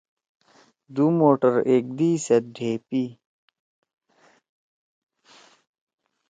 دُو 0.93 1.05
موٹر 1.19 1.53
ایک 1.71 1.85
دئی 1.97 2.11
سیت 2.25 2.43
ڈھیپِئی۔ 2.55 3.05